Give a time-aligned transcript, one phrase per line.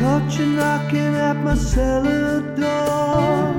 [0.00, 3.54] want you knocking at my cellar door.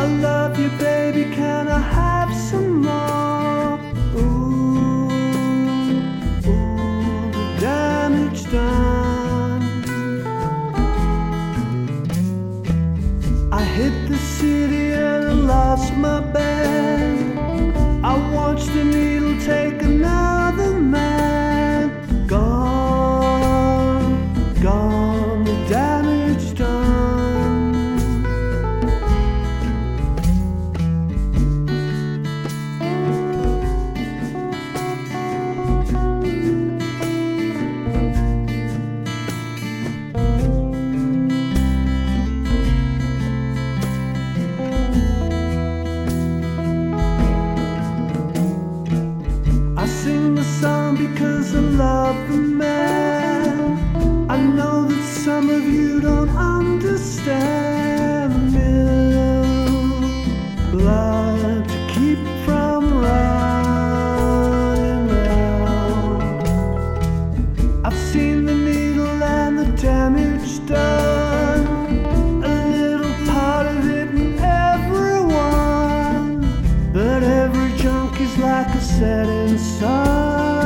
[0.00, 1.24] I love you, baby.
[1.34, 3.78] Can I have some more?
[4.16, 5.10] Ooh,
[6.46, 9.62] ooh, the damage done.
[13.52, 16.87] I hit the city and I lost my band.
[50.88, 53.78] Song because I love the man.
[54.30, 57.52] I know that some of you don't understand.
[58.54, 60.14] Milk,
[60.70, 63.90] blood to keep from running
[65.26, 66.22] out.
[67.84, 71.66] I've seen the needle and the damage done.
[72.44, 74.38] A little part of it in
[74.72, 75.60] everyone.
[76.92, 80.57] But every junk is like a setting sun.